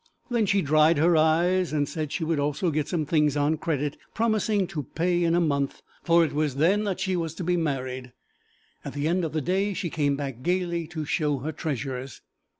Then 0.31 0.47
she 0.47 0.63
dried 0.63 0.97
her 0.97 1.15
eyes, 1.15 1.71
and 1.71 1.87
said 1.87 2.11
she 2.11 2.23
would 2.23 2.39
also 2.39 2.71
get 2.71 2.87
some 2.87 3.05
things 3.05 3.37
on 3.37 3.57
credit, 3.59 3.97
promising 4.15 4.65
to 4.65 4.81
pay 4.95 5.23
in 5.23 5.35
a 5.35 5.39
month, 5.39 5.83
for 6.01 6.25
it 6.25 6.33
was 6.33 6.55
then 6.55 6.91
she 6.97 7.15
was 7.15 7.35
to 7.35 7.43
be 7.43 7.55
married. 7.55 8.11
At 8.83 8.93
the 8.93 9.07
end 9.07 9.23
of 9.23 9.31
the 9.31 9.41
day 9.41 9.75
she 9.75 9.91
came 9.91 10.15
back 10.15 10.41
gaily 10.41 10.87
to 10.87 11.05
show 11.05 11.37
her 11.45 11.51
treasures. 11.51 12.21